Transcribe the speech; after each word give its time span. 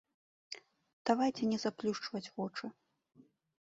Давайце 1.11 1.43
не 1.53 1.61
заплюшчваць 1.67 2.27
вочы! 2.37 2.65